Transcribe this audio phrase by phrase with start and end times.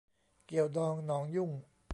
[0.47, 1.49] เกี่ยวดองหนองยุ่ง